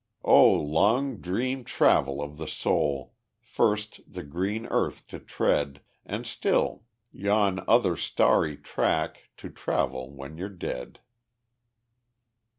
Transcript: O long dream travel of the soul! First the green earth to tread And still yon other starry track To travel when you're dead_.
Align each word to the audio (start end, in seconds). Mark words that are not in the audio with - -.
O 0.25 0.51
long 0.51 1.17
dream 1.17 1.63
travel 1.63 2.23
of 2.23 2.37
the 2.37 2.47
soul! 2.47 3.13
First 3.39 4.01
the 4.11 4.23
green 4.23 4.65
earth 4.65 5.05
to 5.09 5.19
tread 5.19 5.79
And 6.07 6.25
still 6.25 6.81
yon 7.11 7.63
other 7.67 7.95
starry 7.95 8.57
track 8.57 9.29
To 9.37 9.51
travel 9.51 10.09
when 10.11 10.37
you're 10.39 10.49
dead_. 10.49 10.95